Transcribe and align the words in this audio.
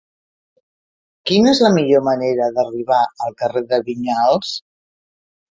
Quina 1.31 1.51
és 1.55 1.61
la 1.65 1.71
millor 1.75 2.01
manera 2.07 2.47
d'arribar 2.57 3.03
al 3.27 3.37
carrer 3.43 3.65
de 3.75 3.81
Vinyals? 3.93 4.57